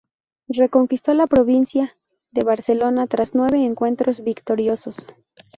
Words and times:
Reconquistó 0.49 1.13
la 1.13 1.27
provincia 1.27 1.95
de 2.31 2.43
Barcelona 2.43 3.05
tras 3.05 3.35
nueve 3.35 3.63
encuentros 3.63 4.23
victoriosos. 4.23 5.05